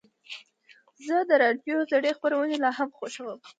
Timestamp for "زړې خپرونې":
1.91-2.57